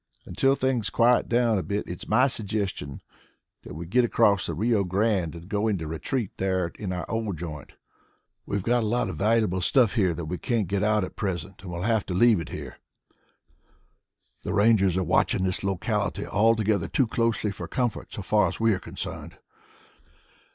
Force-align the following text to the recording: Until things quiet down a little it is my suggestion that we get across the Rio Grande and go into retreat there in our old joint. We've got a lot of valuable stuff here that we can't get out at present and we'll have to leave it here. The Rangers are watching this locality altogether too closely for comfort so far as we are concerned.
Until 0.25 0.55
things 0.55 0.89
quiet 0.89 1.29
down 1.29 1.59
a 1.59 1.61
little 1.61 1.77
it 1.77 1.87
is 1.87 2.09
my 2.09 2.27
suggestion 2.27 3.01
that 3.61 3.75
we 3.75 3.85
get 3.85 4.03
across 4.03 4.47
the 4.47 4.55
Rio 4.55 4.83
Grande 4.83 5.35
and 5.35 5.47
go 5.47 5.67
into 5.67 5.85
retreat 5.85 6.31
there 6.37 6.69
in 6.79 6.91
our 6.91 7.05
old 7.07 7.37
joint. 7.37 7.73
We've 8.47 8.63
got 8.63 8.81
a 8.81 8.87
lot 8.87 9.09
of 9.09 9.17
valuable 9.17 9.61
stuff 9.61 9.93
here 9.93 10.15
that 10.15 10.25
we 10.25 10.39
can't 10.39 10.65
get 10.67 10.81
out 10.81 11.03
at 11.03 11.15
present 11.15 11.61
and 11.61 11.71
we'll 11.71 11.83
have 11.83 12.07
to 12.07 12.15
leave 12.15 12.39
it 12.39 12.49
here. 12.49 12.79
The 14.41 14.55
Rangers 14.55 14.97
are 14.97 15.03
watching 15.03 15.43
this 15.43 15.63
locality 15.63 16.25
altogether 16.25 16.87
too 16.87 17.05
closely 17.05 17.51
for 17.51 17.67
comfort 17.67 18.11
so 18.11 18.23
far 18.23 18.47
as 18.47 18.59
we 18.59 18.73
are 18.73 18.79
concerned. 18.79 19.37